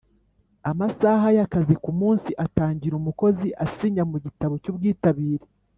[0.71, 5.45] Amasaha y’ akazi ku munsi atangira umukozi asinya mu gitabo cy’ubwitabire